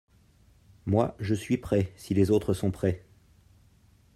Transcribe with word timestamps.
Moi, 0.87 1.15
je 1.19 1.35
suis 1.35 1.57
prêt, 1.59 1.93
si 1.95 2.15
les 2.15 2.31
autres 2.31 2.55
sont 2.55 2.71
prêts. 2.71 3.05